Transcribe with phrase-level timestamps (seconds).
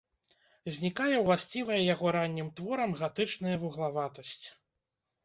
[0.77, 4.41] Знікае ўласцівая яго раннім творам гатычная вуглаватасць.